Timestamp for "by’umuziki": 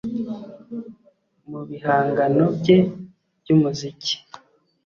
3.39-4.15